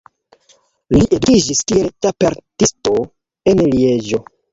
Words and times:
Li 0.95 1.01
edukiĝis 1.17 1.61
kiel 1.71 1.89
ĉarpentisto 2.05 2.95
en 3.53 3.63
Lieĝo. 3.75 4.21